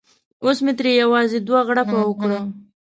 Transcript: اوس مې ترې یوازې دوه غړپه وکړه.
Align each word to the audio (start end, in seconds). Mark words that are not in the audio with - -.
اوس 0.43 0.57
مې 0.65 0.73
ترې 0.77 0.91
یوازې 1.03 1.39
دوه 1.47 1.59
غړپه 1.67 1.97
وکړه. 2.05 2.39